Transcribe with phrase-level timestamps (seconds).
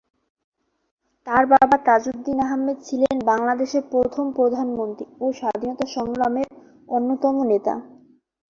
[1.27, 6.47] তার বাবা তাজউদ্দীন আহমদ ছিলেন বাংলাদেশের প্রথম প্রধানমন্ত্রী ও স্বাধীনতা সংগ্রামের
[6.89, 7.73] অন্যতম নেতা।